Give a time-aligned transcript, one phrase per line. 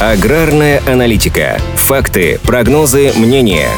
[0.00, 1.56] Аграрная аналитика.
[1.76, 3.68] Факты, прогнозы, мнения.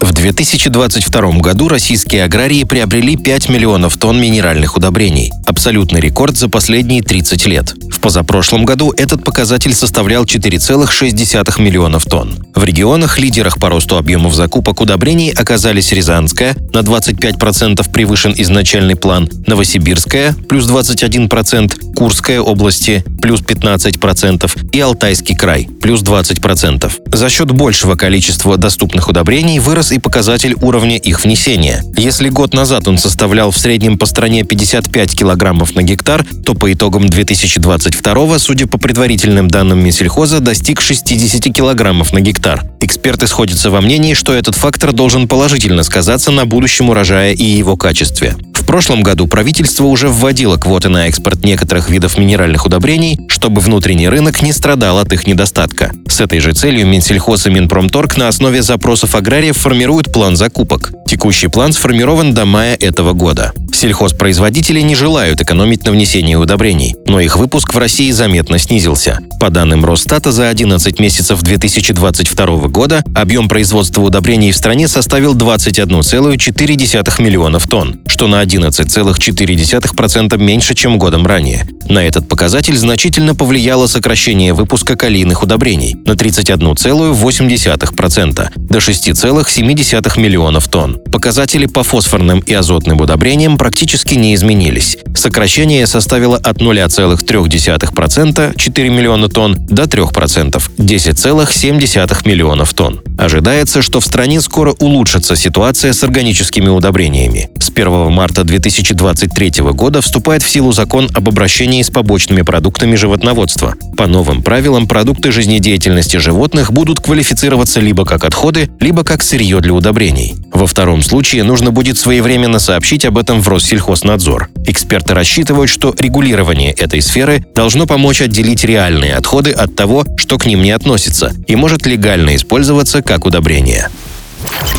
[0.00, 5.30] В 2022 году российские аграрии приобрели 5 миллионов тонн минеральных удобрений.
[5.44, 7.74] Абсолютный рекорд за последние 30 лет.
[7.90, 12.38] В позапрошлом году этот показатель составлял 4,6 миллионов тонн.
[12.54, 19.28] В регионах, лидерах по росту объемов закупок удобрений оказались Рязанская, на 25% превышен изначальный план,
[19.46, 26.92] Новосибирская, плюс 21%, Курская области, плюс 15% и Алтайский край, плюс 20%.
[27.12, 31.82] За счет большего количества доступных удобрений вырос и показатель уровня их внесения.
[31.96, 36.72] Если год назад он составлял в среднем по стране 55 килограммов на гектар, то по
[36.72, 42.43] итогам 2022, судя по предварительным данным Минсельхоза, достиг 60 килограммов на гектар.
[42.80, 47.76] Эксперты сходятся во мнении, что этот фактор должен положительно сказаться на будущем урожая и его
[47.76, 48.36] качестве.
[48.52, 54.08] В прошлом году правительство уже вводило квоты на экспорт некоторых видов минеральных удобрений, чтобы внутренний
[54.08, 55.92] рынок не страдал от их недостатка.
[56.08, 60.92] С этой же целью Минсельхоз и Минпромторг на основе запросов аграриев формируют план закупок.
[61.06, 63.52] Текущий план сформирован до мая этого года.
[63.84, 69.18] Сельхозпроизводители не желают экономить на внесении удобрений, но их выпуск в России заметно снизился.
[69.38, 77.22] По данным Росстата, за 11 месяцев 2022 года объем производства удобрений в стране составил 21,4
[77.22, 81.66] миллионов тонн, что на 11,4% меньше, чем годом ранее.
[81.86, 90.96] На этот показатель значительно повлияло сокращение выпуска калийных удобрений на 31,8% до 6,7 миллионов тонн.
[91.12, 93.73] Показатели по фосфорным и азотным удобрениям практически
[94.14, 94.98] не изменились.
[95.14, 103.00] Сокращение составило от 0,3% 4 миллиона тонн до 3% 10,7 миллионов тонн.
[103.18, 107.48] Ожидается, что в стране скоро улучшится ситуация с органическими удобрениями.
[107.58, 113.74] С 1 марта 2023 года вступает в силу закон об обращении с побочными продуктами животноводства.
[113.96, 119.72] По новым правилам продукты жизнедеятельности животных будут квалифицироваться либо как отходы, либо как сырье для
[119.72, 120.34] удобрений.
[120.52, 124.50] Во втором случае нужно будет своевременно сообщить об этом в Россельхознадзор.
[124.66, 130.44] Эксперты рассчитывают, что регулирование этой сферы должно помочь отделить реальные отходы от того, что к
[130.44, 133.88] ним не относится, и может легально использоваться как удобрение.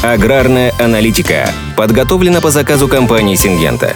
[0.04, 3.96] Аграрная аналитика подготовлена по заказу компании «Сингента».